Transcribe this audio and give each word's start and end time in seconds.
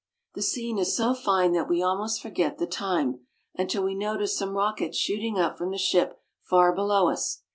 The 0.33 0.41
scene 0.41 0.79
is 0.79 0.95
so 0.97 1.13
fine 1.13 1.51
that 1.53 1.69
we 1.69 1.83
almost 1.83 2.23
forget 2.23 2.57
the 2.57 2.65
time, 2.65 3.27
until 3.55 3.83
we 3.83 3.93
notice 3.93 4.35
some 4.35 4.55
rockets 4.55 4.97
shooting 4.97 5.37
up 5.37 5.59
from 5.59 5.69
the 5.69 5.77
ship 5.77 6.19
far 6.41 6.73
below 6.73 7.11
us. 7.11 7.43